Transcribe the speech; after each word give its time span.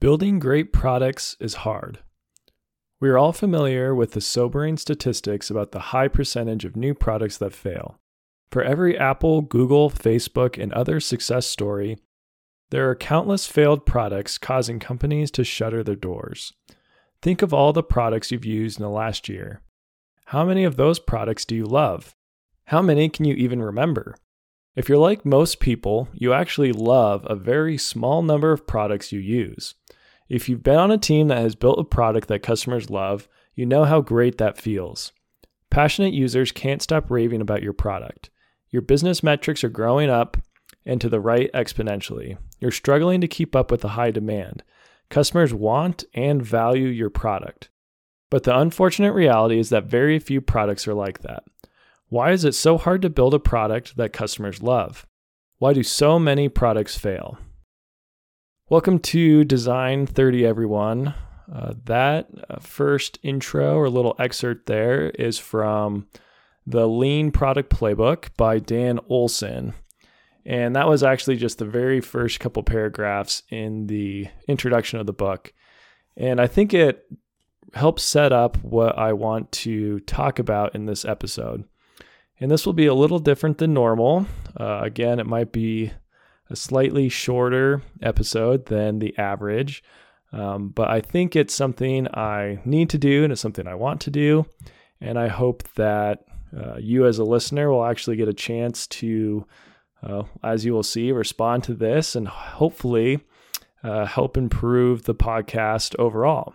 Building 0.00 0.40
great 0.40 0.72
products 0.72 1.36
is 1.38 1.54
hard. 1.54 2.00
We 2.98 3.08
are 3.08 3.16
all 3.16 3.32
familiar 3.32 3.94
with 3.94 4.12
the 4.12 4.20
sobering 4.20 4.78
statistics 4.78 5.48
about 5.48 5.70
the 5.70 5.78
high 5.78 6.08
percentage 6.08 6.64
of 6.64 6.74
new 6.74 6.92
products 6.92 7.38
that 7.38 7.52
fail. 7.52 8.00
For 8.50 8.64
every 8.64 8.98
Apple, 8.98 9.42
Google, 9.42 9.88
Facebook, 9.88 10.60
and 10.60 10.72
other 10.72 10.98
success 10.98 11.46
story, 11.46 11.98
there 12.70 12.90
are 12.90 12.96
countless 12.96 13.46
failed 13.46 13.86
products 13.86 14.38
causing 14.38 14.80
companies 14.80 15.30
to 15.30 15.44
shutter 15.44 15.84
their 15.84 15.94
doors. 15.94 16.52
Think 17.22 17.40
of 17.40 17.54
all 17.54 17.72
the 17.72 17.84
products 17.84 18.32
you've 18.32 18.44
used 18.44 18.80
in 18.80 18.82
the 18.82 18.90
last 18.90 19.28
year. 19.28 19.62
How 20.26 20.44
many 20.44 20.64
of 20.64 20.76
those 20.76 20.98
products 20.98 21.44
do 21.44 21.54
you 21.54 21.64
love? 21.64 22.16
How 22.64 22.82
many 22.82 23.08
can 23.08 23.24
you 23.24 23.36
even 23.36 23.62
remember? 23.62 24.16
If 24.76 24.90
you're 24.90 24.98
like 24.98 25.24
most 25.24 25.58
people, 25.58 26.08
you 26.12 26.34
actually 26.34 26.70
love 26.70 27.26
a 27.30 27.34
very 27.34 27.78
small 27.78 28.20
number 28.20 28.52
of 28.52 28.66
products 28.66 29.10
you 29.10 29.18
use. 29.18 29.74
If 30.28 30.50
you've 30.50 30.62
been 30.62 30.76
on 30.76 30.90
a 30.90 30.98
team 30.98 31.28
that 31.28 31.38
has 31.38 31.54
built 31.54 31.78
a 31.78 31.84
product 31.84 32.28
that 32.28 32.42
customers 32.42 32.90
love, 32.90 33.26
you 33.54 33.64
know 33.64 33.84
how 33.84 34.02
great 34.02 34.36
that 34.36 34.58
feels. 34.58 35.12
Passionate 35.70 36.12
users 36.12 36.52
can't 36.52 36.82
stop 36.82 37.10
raving 37.10 37.40
about 37.40 37.62
your 37.62 37.72
product. 37.72 38.28
Your 38.68 38.82
business 38.82 39.22
metrics 39.22 39.64
are 39.64 39.70
growing 39.70 40.10
up 40.10 40.36
and 40.84 41.00
to 41.00 41.08
the 41.08 41.20
right 41.20 41.50
exponentially. 41.54 42.36
You're 42.60 42.70
struggling 42.70 43.22
to 43.22 43.28
keep 43.28 43.56
up 43.56 43.70
with 43.70 43.80
the 43.80 43.90
high 43.90 44.10
demand. 44.10 44.62
Customers 45.08 45.54
want 45.54 46.04
and 46.12 46.44
value 46.44 46.88
your 46.88 47.10
product. 47.10 47.70
But 48.30 48.42
the 48.42 48.58
unfortunate 48.58 49.12
reality 49.12 49.58
is 49.58 49.70
that 49.70 49.84
very 49.84 50.18
few 50.18 50.42
products 50.42 50.86
are 50.86 50.94
like 50.94 51.20
that. 51.20 51.44
Why 52.08 52.30
is 52.30 52.44
it 52.44 52.54
so 52.54 52.78
hard 52.78 53.02
to 53.02 53.10
build 53.10 53.34
a 53.34 53.40
product 53.40 53.96
that 53.96 54.12
customers 54.12 54.62
love? 54.62 55.08
Why 55.58 55.72
do 55.72 55.82
so 55.82 56.20
many 56.20 56.48
products 56.48 56.96
fail? 56.96 57.36
Welcome 58.70 59.00
to 59.00 59.42
Design 59.42 60.06
30, 60.06 60.46
everyone. 60.46 61.14
Uh, 61.52 61.74
that 61.86 62.28
uh, 62.48 62.60
first 62.60 63.18
intro 63.24 63.76
or 63.76 63.90
little 63.90 64.14
excerpt 64.20 64.66
there 64.66 65.10
is 65.10 65.40
from 65.40 66.06
the 66.64 66.86
Lean 66.86 67.32
Product 67.32 67.70
Playbook 67.76 68.28
by 68.36 68.60
Dan 68.60 69.00
Olsen. 69.08 69.74
And 70.44 70.76
that 70.76 70.86
was 70.86 71.02
actually 71.02 71.38
just 71.38 71.58
the 71.58 71.64
very 71.64 72.00
first 72.00 72.38
couple 72.38 72.62
paragraphs 72.62 73.42
in 73.50 73.88
the 73.88 74.28
introduction 74.46 75.00
of 75.00 75.06
the 75.06 75.12
book. 75.12 75.52
And 76.16 76.40
I 76.40 76.46
think 76.46 76.72
it 76.72 77.04
helps 77.74 78.04
set 78.04 78.32
up 78.32 78.62
what 78.62 78.96
I 78.96 79.12
want 79.12 79.50
to 79.52 79.98
talk 80.00 80.38
about 80.38 80.76
in 80.76 80.86
this 80.86 81.04
episode. 81.04 81.64
And 82.40 82.50
this 82.50 82.66
will 82.66 82.72
be 82.72 82.86
a 82.86 82.94
little 82.94 83.18
different 83.18 83.58
than 83.58 83.72
normal. 83.72 84.26
Uh, 84.58 84.80
again, 84.82 85.18
it 85.18 85.26
might 85.26 85.52
be 85.52 85.92
a 86.50 86.56
slightly 86.56 87.08
shorter 87.08 87.82
episode 88.02 88.66
than 88.66 88.98
the 88.98 89.16
average, 89.18 89.82
um, 90.32 90.68
but 90.68 90.88
I 90.88 91.00
think 91.00 91.34
it's 91.34 91.54
something 91.54 92.06
I 92.14 92.60
need 92.64 92.90
to 92.90 92.98
do 92.98 93.24
and 93.24 93.32
it's 93.32 93.40
something 93.40 93.66
I 93.66 93.74
want 93.74 94.00
to 94.02 94.10
do. 94.10 94.46
And 95.00 95.18
I 95.18 95.28
hope 95.28 95.62
that 95.74 96.24
uh, 96.56 96.76
you, 96.78 97.06
as 97.06 97.18
a 97.18 97.24
listener, 97.24 97.70
will 97.70 97.84
actually 97.84 98.16
get 98.16 98.28
a 98.28 98.34
chance 98.34 98.86
to, 98.88 99.46
uh, 100.02 100.22
as 100.42 100.64
you 100.64 100.72
will 100.72 100.82
see, 100.82 101.12
respond 101.12 101.64
to 101.64 101.74
this 101.74 102.14
and 102.14 102.28
hopefully 102.28 103.20
uh, 103.82 104.06
help 104.06 104.36
improve 104.36 105.02
the 105.02 105.14
podcast 105.14 105.94
overall. 105.98 106.54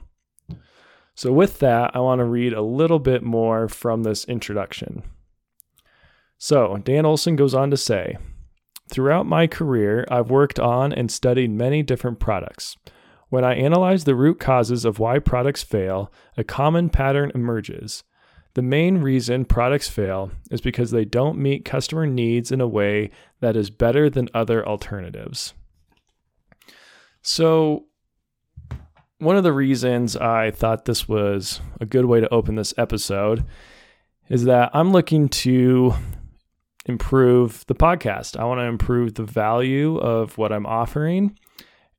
So, 1.13 1.31
with 1.31 1.59
that, 1.59 1.95
I 1.95 1.99
want 1.99 2.19
to 2.19 2.25
read 2.25 2.53
a 2.53 2.61
little 2.61 2.99
bit 2.99 3.21
more 3.21 3.67
from 3.67 4.03
this 4.03 4.25
introduction. 4.25 5.03
So, 6.43 6.77
Dan 6.77 7.05
Olsen 7.05 7.35
goes 7.35 7.53
on 7.53 7.69
to 7.69 7.77
say 7.77 8.17
Throughout 8.89 9.27
my 9.27 9.45
career, 9.45 10.07
I've 10.09 10.31
worked 10.31 10.59
on 10.59 10.91
and 10.91 11.11
studied 11.11 11.51
many 11.51 11.83
different 11.83 12.19
products. 12.19 12.75
When 13.29 13.43
I 13.43 13.53
analyze 13.53 14.05
the 14.05 14.15
root 14.15 14.39
causes 14.39 14.83
of 14.83 14.97
why 14.97 15.19
products 15.19 15.61
fail, 15.61 16.11
a 16.35 16.43
common 16.43 16.89
pattern 16.89 17.31
emerges. 17.35 18.03
The 18.55 18.63
main 18.63 18.97
reason 18.97 19.45
products 19.45 19.87
fail 19.87 20.31
is 20.49 20.61
because 20.61 20.89
they 20.89 21.05
don't 21.05 21.37
meet 21.37 21.63
customer 21.63 22.07
needs 22.07 22.51
in 22.51 22.59
a 22.59 22.67
way 22.67 23.11
that 23.39 23.55
is 23.55 23.69
better 23.69 24.09
than 24.09 24.27
other 24.33 24.67
alternatives. 24.67 25.53
So, 27.21 27.85
one 29.19 29.37
of 29.37 29.43
the 29.43 29.53
reasons 29.53 30.17
I 30.17 30.49
thought 30.49 30.85
this 30.85 31.07
was 31.07 31.61
a 31.79 31.85
good 31.85 32.05
way 32.05 32.19
to 32.19 32.33
open 32.33 32.55
this 32.55 32.73
episode 32.79 33.45
is 34.27 34.45
that 34.45 34.71
I'm 34.73 34.91
looking 34.91 35.29
to 35.29 35.93
improve 36.85 37.65
the 37.67 37.75
podcast. 37.75 38.39
I 38.39 38.43
want 38.45 38.59
to 38.59 38.65
improve 38.65 39.13
the 39.13 39.23
value 39.23 39.97
of 39.97 40.37
what 40.37 40.51
I'm 40.51 40.65
offering. 40.65 41.37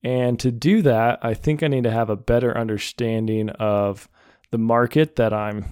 And 0.03 0.38
to 0.41 0.50
do 0.50 0.82
that, 0.82 1.20
I 1.22 1.34
think 1.34 1.62
I 1.62 1.69
need 1.69 1.84
to 1.84 1.91
have 1.91 2.10
a 2.10 2.16
better 2.16 2.56
understanding 2.56 3.50
of 3.50 4.09
the 4.50 4.59
market 4.59 5.16
that 5.16 5.32
I'm, 5.32 5.65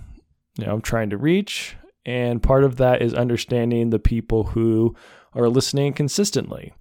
you 0.56 0.66
know, 0.66 0.75
I'm 0.75 0.81
trying 0.81 1.10
to 1.10 1.16
reach. 1.16 1.76
And 2.06 2.43
part 2.43 2.65
of 2.65 2.76
that 2.76 3.03
is 3.03 3.12
understanding 3.12 3.91
the 3.91 3.98
people 3.98 4.44
who 4.44 4.94
are 5.34 5.48
listening 5.48 5.92
consistently. 5.92 6.72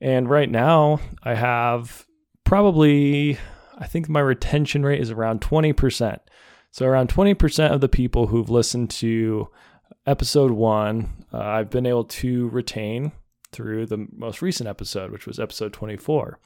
And 0.00 0.28
right 0.28 0.50
now, 0.50 1.00
I 1.22 1.34
have 1.34 2.06
probably, 2.44 3.38
I 3.78 3.86
think 3.86 4.08
my 4.08 4.20
retention 4.20 4.82
rate 4.82 5.00
is 5.00 5.10
around 5.10 5.40
20%. 5.40 6.18
So, 6.72 6.86
around 6.86 7.08
20% 7.08 7.72
of 7.72 7.80
the 7.80 7.88
people 7.88 8.28
who've 8.28 8.48
listened 8.48 8.90
to 8.90 9.48
episode 10.06 10.50
one, 10.50 11.24
uh, 11.32 11.38
I've 11.38 11.70
been 11.70 11.86
able 11.86 12.04
to 12.04 12.48
retain 12.48 13.12
through 13.52 13.86
the 13.86 14.06
most 14.16 14.42
recent 14.42 14.68
episode, 14.68 15.10
which 15.10 15.26
was 15.26 15.40
episode 15.40 15.72
24. 15.72 16.38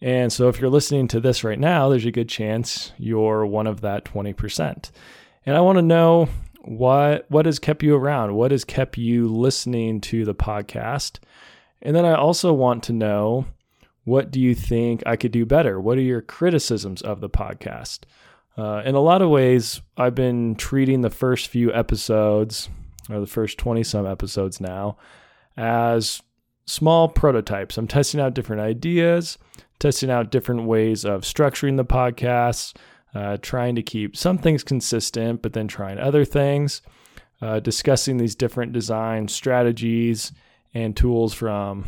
And 0.00 0.32
so 0.32 0.48
if 0.48 0.60
you're 0.60 0.70
listening 0.70 1.08
to 1.08 1.20
this 1.20 1.42
right 1.42 1.58
now, 1.58 1.88
there's 1.88 2.06
a 2.06 2.12
good 2.12 2.28
chance 2.28 2.92
you're 2.98 3.44
one 3.46 3.66
of 3.66 3.80
that 3.80 4.04
20%. 4.04 4.90
And 5.44 5.56
I 5.56 5.60
want 5.60 5.78
to 5.78 5.82
know 5.82 6.28
what 6.62 7.24
what 7.30 7.46
has 7.46 7.58
kept 7.58 7.82
you 7.82 7.96
around? 7.96 8.34
What 8.34 8.50
has 8.50 8.64
kept 8.64 8.98
you 8.98 9.28
listening 9.28 10.00
to 10.02 10.24
the 10.24 10.34
podcast? 10.34 11.18
And 11.80 11.96
then 11.96 12.04
I 12.04 12.14
also 12.14 12.52
want 12.52 12.82
to 12.84 12.92
know 12.92 13.46
what 14.04 14.30
do 14.30 14.40
you 14.40 14.54
think 14.54 15.02
I 15.06 15.16
could 15.16 15.32
do 15.32 15.46
better? 15.46 15.80
What 15.80 15.98
are 15.98 16.02
your 16.02 16.22
criticisms 16.22 17.02
of 17.02 17.20
the 17.20 17.30
podcast? 17.30 18.00
Uh, 18.58 18.82
in 18.84 18.96
a 18.96 19.00
lot 19.00 19.22
of 19.22 19.30
ways, 19.30 19.80
I've 19.96 20.16
been 20.16 20.56
treating 20.56 21.02
the 21.02 21.10
first 21.10 21.46
few 21.46 21.72
episodes, 21.72 22.68
or 23.08 23.20
the 23.20 23.26
first 23.26 23.56
20 23.56 23.84
some 23.84 24.04
episodes 24.04 24.60
now, 24.60 24.96
as 25.56 26.20
small 26.66 27.08
prototypes. 27.08 27.78
I'm 27.78 27.86
testing 27.86 28.20
out 28.20 28.34
different 28.34 28.60
ideas, 28.60 29.38
testing 29.78 30.10
out 30.10 30.32
different 30.32 30.64
ways 30.64 31.04
of 31.04 31.22
structuring 31.22 31.76
the 31.76 31.84
podcast, 31.84 32.74
uh, 33.14 33.36
trying 33.40 33.76
to 33.76 33.82
keep 33.82 34.16
some 34.16 34.38
things 34.38 34.64
consistent, 34.64 35.40
but 35.40 35.52
then 35.52 35.68
trying 35.68 35.98
other 35.98 36.24
things, 36.24 36.82
uh, 37.40 37.60
discussing 37.60 38.16
these 38.16 38.34
different 38.34 38.72
design 38.72 39.28
strategies 39.28 40.32
and 40.74 40.96
tools 40.96 41.32
from 41.32 41.86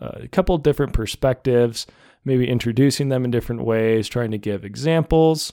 uh, 0.00 0.10
a 0.22 0.28
couple 0.28 0.58
different 0.58 0.92
perspectives, 0.92 1.86
maybe 2.24 2.48
introducing 2.48 3.08
them 3.08 3.24
in 3.24 3.30
different 3.30 3.62
ways, 3.62 4.08
trying 4.08 4.32
to 4.32 4.38
give 4.38 4.64
examples. 4.64 5.52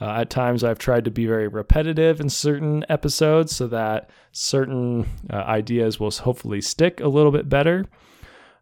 Uh, 0.00 0.20
at 0.20 0.30
times, 0.30 0.62
I've 0.62 0.78
tried 0.78 1.04
to 1.06 1.10
be 1.10 1.26
very 1.26 1.48
repetitive 1.48 2.20
in 2.20 2.28
certain 2.28 2.84
episodes 2.88 3.54
so 3.54 3.66
that 3.68 4.10
certain 4.32 5.06
uh, 5.30 5.36
ideas 5.36 5.98
will 5.98 6.10
hopefully 6.10 6.60
stick 6.60 7.00
a 7.00 7.08
little 7.08 7.32
bit 7.32 7.48
better. 7.48 7.84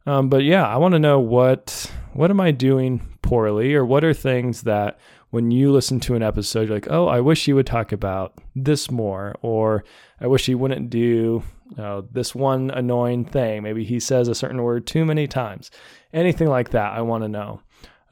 Um, 0.07 0.29
but 0.29 0.45
yeah, 0.45 0.67
I 0.67 0.77
want 0.77 0.93
to 0.93 0.99
know 0.99 1.19
what 1.21 1.91
what 2.13 2.31
am 2.31 2.41
I 2.41 2.53
doing 2.53 3.07
poorly, 3.23 3.75
or 3.75 3.85
what 3.85 4.05
are 4.05 4.15
things 4.15 4.63
that 4.63 4.99
when 5.31 5.51
you 5.51 5.73
listen 5.73 6.01
to 6.01 6.15
an 6.15 6.23
episode, 6.23 6.69
you're 6.69 6.77
like, 6.77 6.91
oh, 6.91 7.09
I 7.09 7.21
wish 7.21 7.45
he 7.45 7.53
would 7.53 7.67
talk 7.67 7.93
about 7.93 8.35
this 8.55 8.91
more, 8.91 9.35
or 9.43 9.85
I 10.21 10.29
wish 10.29 10.47
he 10.47 10.55
wouldn't 10.55 10.89
do 10.89 11.43
uh, 11.77 12.03
this 12.11 12.35
one 12.35 12.71
annoying 12.71 13.25
thing. 13.25 13.63
Maybe 13.63 13.85
he 13.85 14.01
says 14.01 14.29
a 14.29 14.35
certain 14.35 14.63
word 14.63 14.87
too 14.87 15.05
many 15.05 15.27
times. 15.27 15.71
Anything 16.13 16.49
like 16.49 16.71
that, 16.71 16.93
I 16.93 17.03
want 17.03 17.25
to 17.25 17.29
know. 17.29 17.61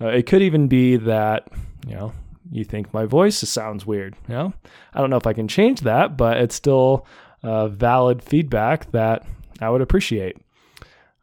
Uh, 0.01 0.09
it 0.09 0.27
could 0.27 0.43
even 0.43 0.67
be 0.69 0.97
that 0.97 1.49
you 1.87 1.95
know 1.95 2.13
you 2.55 2.65
think 2.65 2.95
my 2.95 3.05
voice 3.05 3.37
sounds 3.37 3.85
weird. 3.85 4.15
You 4.29 4.35
know, 4.35 4.53
I 4.95 5.01
don't 5.01 5.11
know 5.11 5.17
if 5.17 5.27
I 5.27 5.33
can 5.33 5.49
change 5.49 5.81
that, 5.81 6.17
but 6.17 6.37
it's 6.37 6.55
still 6.55 7.05
valid 7.43 8.23
feedback 8.23 8.91
that 8.93 9.27
I 9.61 9.71
would 9.71 9.81
appreciate. 9.81 10.37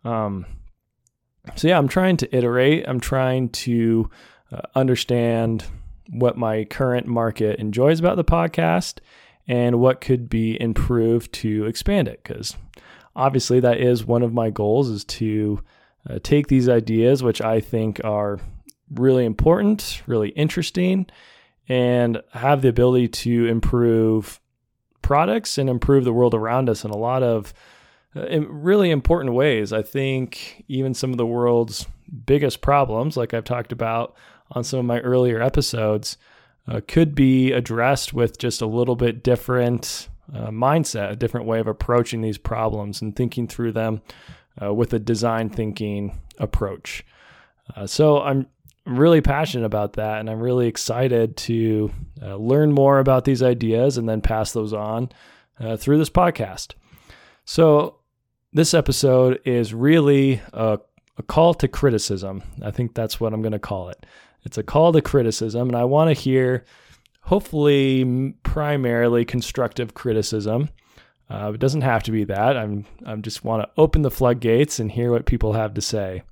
Um, 0.04 0.46
so 1.56 1.70
yeah, 1.70 1.78
I'm 1.78 1.88
trying 1.88 2.18
to 2.18 2.36
iterate. 2.36 2.84
I'm 2.86 3.00
trying 3.00 3.50
to 3.50 4.10
uh, 4.52 4.62
understand 4.76 5.64
what 6.10 6.38
my 6.38 6.66
current 6.66 7.08
market 7.08 7.60
enjoys 7.60 8.00
about 8.00 8.18
the 8.18 8.26
podcast 8.26 9.00
and 9.48 9.80
what 9.80 10.02
could 10.02 10.30
be 10.30 10.60
improved 10.62 11.32
to 11.34 11.66
expand 11.66 12.10
it. 12.10 12.22
Because 12.24 12.58
obviously, 13.16 13.62
that 13.62 13.80
is 13.80 14.06
one 14.06 14.22
of 14.22 14.34
my 14.34 14.50
goals: 14.50 14.90
is 14.90 15.06
to 15.06 15.64
uh, 16.10 16.20
take 16.22 16.48
these 16.48 16.68
ideas, 16.68 17.24
which 17.24 17.42
I 17.42 17.62
think 17.62 18.02
are 18.04 18.40
really 18.94 19.26
important, 19.26 20.02
really 20.08 20.30
interesting, 20.30 21.08
and 21.68 22.22
have 22.34 22.62
the 22.62 22.70
ability 22.70 23.08
to 23.08 23.48
improve 23.48 24.40
products 25.02 25.58
and 25.58 25.70
improve 25.70 26.04
the 26.04 26.14
world 26.14 26.34
around 26.34 26.70
us 26.70 26.84
in 26.84 26.92
a 26.92 26.98
lot 26.98 27.24
of 27.24 27.54
uh, 28.16 28.42
really 28.42 28.92
important 28.92 29.34
ways. 29.34 29.72
I 29.72 29.82
think 29.82 30.64
even 30.68 30.94
some 30.94 31.12
of 31.12 31.18
the 31.18 31.26
world's 31.26 31.88
biggest 32.26 32.62
problems, 32.62 33.18
like 33.18 33.34
I've 33.34 33.44
talked 33.44 33.72
about 33.72 34.16
on 34.52 34.64
some 34.64 34.80
of 34.80 34.86
my 34.86 35.00
earlier 35.00 35.42
episodes, 35.42 36.18
uh, 36.68 36.82
could 36.88 37.16
be 37.16 37.52
addressed 37.52 38.14
with 38.14 38.38
just 38.38 38.62
a 38.62 38.66
little 38.66 38.96
bit 38.96 39.24
different 39.24 40.10
uh, 40.34 40.50
mindset, 40.50 41.12
a 41.12 41.16
different 41.16 41.46
way 41.46 41.60
of 41.60 41.68
approaching 41.68 42.22
these 42.22 42.38
problems 42.38 43.02
and 43.02 43.16
thinking 43.16 43.48
through 43.48 43.72
them 43.72 44.02
uh, 44.62 44.74
with 44.74 44.94
a 44.94 45.00
design 45.00 45.50
thinking 45.50 46.20
approach. 46.38 47.06
Uh, 47.76 47.88
so 47.88 48.22
I'm 48.22 48.48
really 48.86 49.22
passionate 49.22 49.66
about 49.66 49.94
that, 49.94 50.20
and 50.20 50.30
I'm 50.30 50.40
really 50.40 50.68
excited 50.68 51.38
to 51.38 51.92
uh, 52.22 52.36
learn 52.36 52.72
more 52.72 53.00
about 53.00 53.26
these 53.26 53.44
ideas 53.44 53.98
and 53.98 54.08
then 54.08 54.22
pass 54.22 54.52
those 54.52 54.74
on 54.74 55.10
uh, 55.60 55.78
through 55.78 55.98
this 55.98 56.10
podcast. 56.10 56.74
So 57.46 57.98
this 58.54 58.74
episode 58.74 59.40
is 59.46 59.74
really 59.74 60.42
a, 60.54 60.80
a 61.18 61.24
call 61.24 61.54
to 61.56 61.68
criticism. 61.68 62.44
I 62.62 62.72
think 62.72 62.94
that's 62.94 63.20
what 63.20 63.34
I'm 63.34 63.42
going 63.42 63.52
to 63.52 63.60
call 63.60 63.90
it. 63.90 64.06
It's 64.44 64.58
a 64.58 64.64
call 64.64 64.92
to 64.94 65.02
criticism, 65.02 65.70
and 65.70 65.78
I 65.78 65.84
want 65.84 66.10
to 66.10 66.20
hear 66.20 66.66
hopefully 67.22 68.34
primarily 68.44 69.26
constructive 69.26 69.94
criticism. 69.94 70.70
Uh, 71.30 71.52
it 71.54 71.60
doesn't 71.60 71.82
have 71.82 72.04
to 72.04 72.12
be 72.12 72.26
that. 72.26 72.58
I'm 72.58 72.86
I 73.06 73.16
just 73.16 73.44
want 73.44 73.64
to 73.64 73.82
open 73.82 74.02
the 74.02 74.12
floodgates 74.12 74.80
and 74.80 74.92
hear 74.92 75.12
what 75.12 75.26
people 75.26 75.54
have 75.54 75.76
to 75.76 75.82
say. 75.82 76.24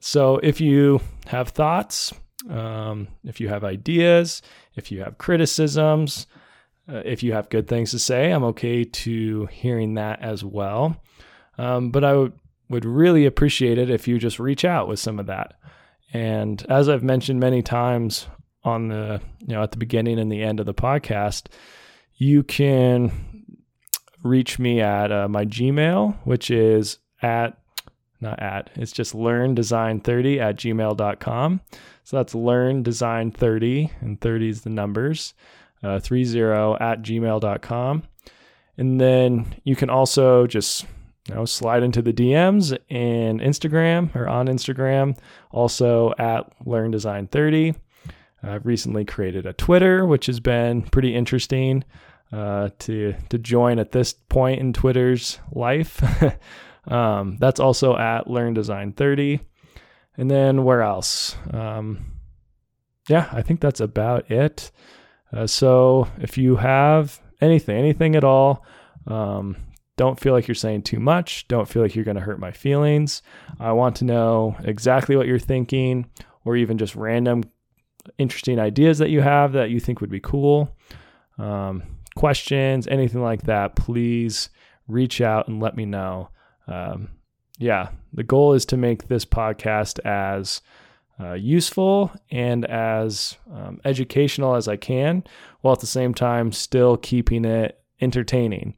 So 0.00 0.38
if 0.38 0.60
you 0.60 1.00
have 1.26 1.50
thoughts, 1.50 2.12
um, 2.50 3.08
if 3.24 3.40
you 3.40 3.48
have 3.48 3.64
ideas, 3.64 4.42
if 4.74 4.90
you 4.92 5.00
have 5.02 5.18
criticisms, 5.18 6.26
uh, 6.88 7.02
if 7.04 7.22
you 7.22 7.32
have 7.32 7.48
good 7.48 7.68
things 7.68 7.90
to 7.92 7.98
say, 7.98 8.30
I'm 8.30 8.44
okay 8.44 8.84
to 8.84 9.46
hearing 9.46 9.94
that 9.94 10.20
as 10.20 10.44
well. 10.44 10.96
Um, 11.56 11.90
but 11.90 12.04
I 12.04 12.14
would, 12.14 12.32
would 12.68 12.84
really 12.84 13.24
appreciate 13.24 13.78
it 13.78 13.90
if 13.90 14.06
you 14.08 14.18
just 14.18 14.38
reach 14.38 14.64
out 14.64 14.88
with 14.88 14.98
some 14.98 15.18
of 15.18 15.26
that. 15.26 15.54
And 16.12 16.64
as 16.68 16.88
I've 16.88 17.02
mentioned 17.02 17.40
many 17.40 17.62
times 17.62 18.26
on 18.62 18.88
the, 18.88 19.20
you 19.40 19.54
know, 19.54 19.62
at 19.62 19.70
the 19.70 19.78
beginning 19.78 20.18
and 20.18 20.30
the 20.30 20.42
end 20.42 20.60
of 20.60 20.66
the 20.66 20.74
podcast, 20.74 21.46
you 22.16 22.42
can 22.42 23.12
reach 24.22 24.58
me 24.58 24.80
at 24.80 25.12
uh, 25.12 25.28
my 25.28 25.44
Gmail, 25.44 26.16
which 26.24 26.50
is 26.50 26.98
at, 27.22 27.58
not 28.24 28.40
at, 28.40 28.70
it's 28.74 28.92
just 28.92 29.14
learndesign30 29.14 30.40
at 30.40 30.56
gmail.com. 30.56 31.60
So 32.02 32.16
that's 32.16 32.34
learndesign30, 32.34 33.90
and 34.00 34.20
30 34.20 34.48
is 34.48 34.62
the 34.62 34.70
numbers, 34.70 35.34
uh, 35.82 36.00
30 36.00 36.40
at 36.80 37.02
gmail.com. 37.02 38.02
And 38.76 39.00
then 39.00 39.54
you 39.62 39.76
can 39.76 39.90
also 39.90 40.46
just 40.46 40.84
you 41.28 41.34
know, 41.34 41.44
slide 41.44 41.82
into 41.82 42.02
the 42.02 42.12
DMs 42.12 42.76
in 42.88 43.38
Instagram 43.38 44.14
or 44.14 44.28
on 44.28 44.46
Instagram, 44.46 45.16
also 45.50 46.12
at 46.18 46.52
Learn 46.66 46.90
Design 46.90 47.28
30. 47.28 47.74
I've 48.42 48.66
recently 48.66 49.06
created 49.06 49.46
a 49.46 49.54
Twitter, 49.54 50.04
which 50.04 50.26
has 50.26 50.38
been 50.38 50.82
pretty 50.82 51.14
interesting 51.14 51.84
uh, 52.30 52.70
to 52.80 53.14
to 53.30 53.38
join 53.38 53.78
at 53.78 53.92
this 53.92 54.12
point 54.12 54.60
in 54.60 54.72
Twitter's 54.72 55.38
life. 55.52 56.02
um, 56.88 57.36
that's 57.38 57.60
also 57.60 57.96
at 57.96 58.28
Learn 58.28 58.54
Design 58.54 58.92
30. 58.92 59.40
And 60.16 60.30
then 60.30 60.64
where 60.64 60.82
else? 60.82 61.36
Um, 61.52 62.12
yeah, 63.08 63.28
I 63.32 63.42
think 63.42 63.60
that's 63.60 63.80
about 63.80 64.30
it. 64.30 64.70
Uh, 65.32 65.46
so 65.46 66.08
if 66.18 66.38
you 66.38 66.56
have 66.56 67.20
anything, 67.40 67.76
anything 67.76 68.16
at 68.16 68.24
all, 68.24 68.64
um, 69.06 69.56
don't 69.96 70.18
feel 70.18 70.32
like 70.32 70.48
you're 70.48 70.54
saying 70.54 70.82
too 70.82 71.00
much. 71.00 71.46
Don't 71.48 71.68
feel 71.68 71.82
like 71.82 71.94
you're 71.94 72.04
going 72.04 72.16
to 72.16 72.22
hurt 72.22 72.40
my 72.40 72.52
feelings. 72.52 73.22
I 73.60 73.72
want 73.72 73.96
to 73.96 74.04
know 74.04 74.56
exactly 74.64 75.16
what 75.16 75.26
you're 75.26 75.38
thinking, 75.38 76.06
or 76.44 76.56
even 76.56 76.78
just 76.78 76.96
random 76.96 77.44
interesting 78.18 78.58
ideas 78.58 78.98
that 78.98 79.10
you 79.10 79.20
have 79.20 79.52
that 79.52 79.70
you 79.70 79.80
think 79.80 80.00
would 80.00 80.10
be 80.10 80.20
cool. 80.20 80.76
Um, 81.38 81.82
questions, 82.16 82.86
anything 82.86 83.22
like 83.22 83.42
that, 83.42 83.76
please 83.76 84.50
reach 84.88 85.20
out 85.20 85.48
and 85.48 85.60
let 85.60 85.76
me 85.76 85.84
know. 85.84 86.28
Um, 86.66 87.08
yeah, 87.58 87.90
the 88.12 88.22
goal 88.22 88.54
is 88.54 88.66
to 88.66 88.76
make 88.76 89.08
this 89.08 89.24
podcast 89.24 89.98
as 90.04 90.60
uh, 91.20 91.34
useful 91.34 92.10
and 92.30 92.64
as 92.64 93.36
um, 93.52 93.80
educational 93.84 94.56
as 94.56 94.66
I 94.66 94.76
can, 94.76 95.22
while 95.60 95.74
at 95.74 95.80
the 95.80 95.86
same 95.86 96.14
time 96.14 96.52
still 96.52 96.96
keeping 96.96 97.44
it 97.44 97.80
entertaining. 98.00 98.76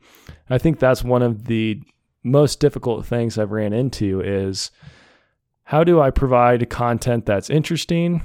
I 0.51 0.59
think 0.59 0.79
that's 0.79 1.03
one 1.03 1.23
of 1.23 1.47
the 1.47 1.81
most 2.23 2.61
difficult 2.61 3.07
things 3.07 3.39
I've 3.39 3.53
ran 3.53 3.73
into 3.73 4.21
is 4.21 4.71
how 5.65 5.83
do 5.83 6.01
I 6.01 6.11
provide 6.11 6.69
content 6.71 7.27
that's 7.27 7.51
interesting, 7.51 8.23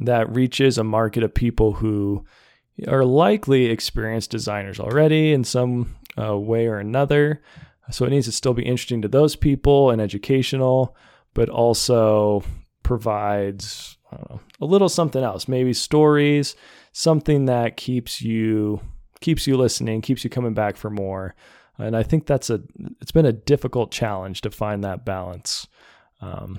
that 0.00 0.34
reaches 0.34 0.76
a 0.76 0.84
market 0.84 1.22
of 1.22 1.34
people 1.34 1.74
who 1.74 2.24
are 2.88 3.04
likely 3.04 3.66
experienced 3.66 4.30
designers 4.30 4.80
already 4.80 5.32
in 5.32 5.44
some 5.44 5.96
uh, 6.18 6.36
way 6.36 6.66
or 6.66 6.78
another. 6.78 7.42
So 7.90 8.04
it 8.04 8.10
needs 8.10 8.26
to 8.26 8.32
still 8.32 8.54
be 8.54 8.64
interesting 8.64 9.02
to 9.02 9.08
those 9.08 9.36
people 9.36 9.90
and 9.90 10.00
educational, 10.00 10.96
but 11.34 11.48
also 11.48 12.42
provides 12.82 13.96
know, 14.12 14.40
a 14.60 14.64
little 14.64 14.88
something 14.88 15.22
else, 15.22 15.48
maybe 15.48 15.72
stories, 15.72 16.56
something 16.92 17.46
that 17.46 17.76
keeps 17.76 18.22
you 18.22 18.80
keeps 19.20 19.46
you 19.46 19.56
listening, 19.56 20.00
keeps 20.00 20.24
you 20.24 20.30
coming 20.30 20.54
back 20.54 20.76
for 20.76 20.90
more. 20.90 21.34
And 21.78 21.96
I 21.96 22.02
think 22.02 22.26
that's 22.26 22.50
a 22.50 22.60
it's 23.00 23.12
been 23.12 23.26
a 23.26 23.32
difficult 23.32 23.90
challenge 23.90 24.40
to 24.42 24.50
find 24.50 24.84
that 24.84 25.04
balance. 25.04 25.66
Um, 26.20 26.58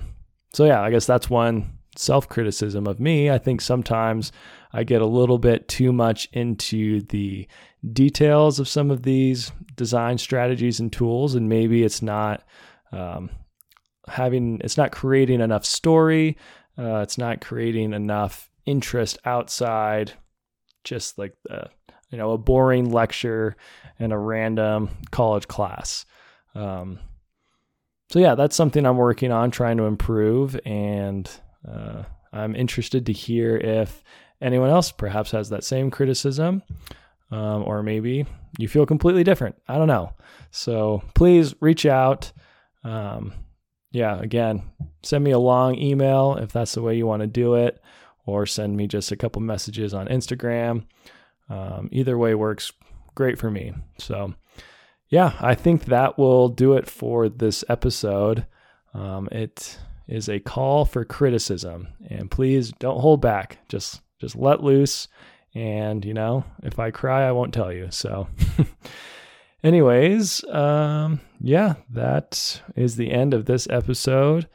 so 0.52 0.64
yeah, 0.64 0.80
I 0.80 0.90
guess 0.90 1.06
that's 1.06 1.28
one 1.28 1.77
self 1.98 2.28
criticism 2.28 2.86
of 2.86 3.00
me. 3.00 3.30
I 3.30 3.38
think 3.38 3.60
sometimes 3.60 4.32
I 4.72 4.84
get 4.84 5.02
a 5.02 5.06
little 5.06 5.38
bit 5.38 5.68
too 5.68 5.92
much 5.92 6.28
into 6.32 7.02
the 7.02 7.46
details 7.92 8.58
of 8.58 8.68
some 8.68 8.90
of 8.90 9.02
these 9.02 9.52
design 9.76 10.18
strategies 10.18 10.80
and 10.80 10.92
tools, 10.92 11.34
and 11.34 11.48
maybe 11.48 11.82
it's 11.82 12.02
not 12.02 12.44
um, 12.92 13.30
having 14.06 14.60
it's 14.64 14.76
not 14.76 14.92
creating 14.92 15.40
enough 15.40 15.64
story. 15.64 16.36
Uh, 16.78 16.98
it's 16.98 17.18
not 17.18 17.40
creating 17.40 17.92
enough 17.92 18.50
interest 18.64 19.18
outside 19.24 20.12
just 20.84 21.18
like 21.18 21.34
the 21.44 21.68
you 22.10 22.16
know, 22.16 22.32
a 22.32 22.38
boring 22.38 22.90
lecture 22.90 23.56
and 23.98 24.12
a 24.12 24.18
random 24.18 24.88
college 25.10 25.46
class. 25.46 26.06
Um, 26.54 26.98
so 28.10 28.18
yeah, 28.18 28.34
that's 28.34 28.56
something 28.56 28.86
I'm 28.86 28.96
working 28.96 29.30
on 29.30 29.50
trying 29.50 29.76
to 29.76 29.84
improve, 29.84 30.58
and 30.64 31.30
uh, 31.66 32.04
I'm 32.32 32.54
interested 32.54 33.06
to 33.06 33.12
hear 33.12 33.56
if 33.56 34.02
anyone 34.40 34.70
else 34.70 34.92
perhaps 34.92 35.30
has 35.32 35.48
that 35.50 35.64
same 35.64 35.90
criticism, 35.90 36.62
um, 37.30 37.64
or 37.64 37.82
maybe 37.82 38.26
you 38.58 38.68
feel 38.68 38.86
completely 38.86 39.24
different. 39.24 39.56
I 39.66 39.76
don't 39.76 39.88
know. 39.88 40.12
So 40.50 41.02
please 41.14 41.54
reach 41.60 41.86
out. 41.86 42.32
Um, 42.84 43.32
yeah, 43.90 44.20
again, 44.20 44.62
send 45.02 45.24
me 45.24 45.30
a 45.30 45.38
long 45.38 45.76
email 45.76 46.36
if 46.36 46.52
that's 46.52 46.74
the 46.74 46.82
way 46.82 46.96
you 46.96 47.06
want 47.06 47.22
to 47.22 47.26
do 47.26 47.54
it, 47.54 47.80
or 48.26 48.46
send 48.46 48.76
me 48.76 48.86
just 48.86 49.10
a 49.12 49.16
couple 49.16 49.40
messages 49.42 49.94
on 49.94 50.08
Instagram. 50.08 50.84
Um, 51.48 51.88
either 51.90 52.18
way 52.18 52.34
works 52.34 52.72
great 53.14 53.38
for 53.38 53.50
me. 53.50 53.72
So, 53.98 54.34
yeah, 55.08 55.34
I 55.40 55.54
think 55.54 55.86
that 55.86 56.18
will 56.18 56.50
do 56.50 56.74
it 56.74 56.86
for 56.88 57.28
this 57.28 57.64
episode. 57.68 58.46
Um, 58.92 59.28
it 59.32 59.78
is 60.08 60.28
a 60.28 60.40
call 60.40 60.84
for 60.84 61.04
criticism, 61.04 61.88
and 62.08 62.30
please 62.30 62.72
don't 62.78 63.00
hold 63.00 63.20
back. 63.20 63.58
Just 63.68 64.00
just 64.18 64.34
let 64.36 64.62
loose. 64.62 65.08
And 65.54 66.04
you 66.04 66.14
know, 66.14 66.44
if 66.62 66.78
I 66.78 66.90
cry, 66.90 67.28
I 67.28 67.32
won't 67.32 67.54
tell 67.54 67.72
you. 67.72 67.88
So, 67.90 68.28
anyways, 69.62 70.44
um, 70.44 71.20
yeah, 71.40 71.74
that 71.90 72.62
is 72.74 72.96
the 72.96 73.10
end 73.10 73.34
of 73.34 73.44
this 73.44 73.68
episode. 73.68 74.48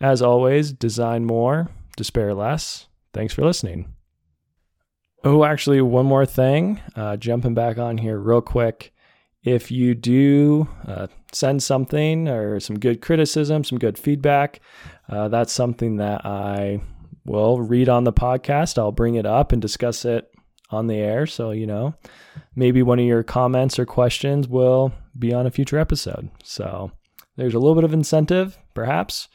As 0.00 0.22
always, 0.22 0.72
design 0.72 1.24
more, 1.24 1.70
despair 1.96 2.34
less. 2.34 2.86
Thanks 3.12 3.34
for 3.34 3.44
listening. 3.44 3.92
Oh, 5.22 5.44
actually, 5.44 5.82
one 5.82 6.06
more 6.06 6.24
thing. 6.24 6.80
Uh, 6.96 7.16
jumping 7.16 7.54
back 7.54 7.76
on 7.76 7.98
here 7.98 8.18
real 8.18 8.40
quick. 8.40 8.92
If 9.42 9.70
you 9.70 9.94
do 9.94 10.68
uh, 10.86 11.08
send 11.32 11.62
something 11.62 12.28
or 12.28 12.60
some 12.60 12.78
good 12.78 13.00
criticism, 13.00 13.64
some 13.64 13.78
good 13.78 13.98
feedback, 13.98 14.60
uh, 15.08 15.28
that's 15.28 15.52
something 15.52 15.96
that 15.96 16.24
I 16.24 16.80
will 17.24 17.60
read 17.60 17.88
on 17.88 18.04
the 18.04 18.12
podcast. 18.12 18.78
I'll 18.78 18.92
bring 18.92 19.14
it 19.14 19.26
up 19.26 19.52
and 19.52 19.60
discuss 19.60 20.04
it 20.04 20.30
on 20.70 20.86
the 20.86 20.96
air. 20.96 21.26
So, 21.26 21.50
you 21.50 21.66
know, 21.66 21.94
maybe 22.54 22.82
one 22.82 22.98
of 22.98 23.04
your 23.04 23.22
comments 23.22 23.78
or 23.78 23.86
questions 23.86 24.48
will 24.48 24.92
be 25.18 25.32
on 25.32 25.46
a 25.46 25.50
future 25.50 25.78
episode. 25.78 26.30
So, 26.42 26.92
there's 27.36 27.54
a 27.54 27.58
little 27.58 27.74
bit 27.74 27.84
of 27.84 27.94
incentive, 27.94 28.58
perhaps. 28.74 29.28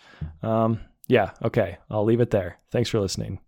Um, 0.44 0.80
yeah, 1.08 1.32
okay. 1.44 1.78
I'll 1.90 2.06
leave 2.06 2.22
it 2.22 2.32
there. 2.32 2.60
Thanks 2.72 2.90
for 2.90 3.00
listening. 3.00 3.45